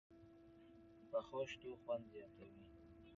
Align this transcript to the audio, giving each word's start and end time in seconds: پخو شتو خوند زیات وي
پخو 1.11 1.39
شتو 1.51 1.69
خوند 1.81 2.03
زیات 2.11 2.33
وي 2.39 2.51